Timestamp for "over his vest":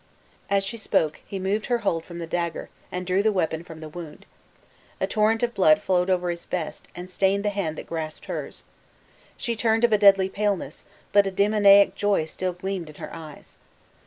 6.09-6.87